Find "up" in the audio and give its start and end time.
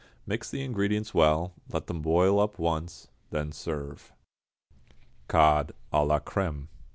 2.39-2.57